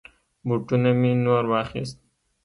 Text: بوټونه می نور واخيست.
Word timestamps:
بوټونه 0.47 0.91
می 1.01 1.11
نور 1.25 1.43
واخيست. 1.51 1.97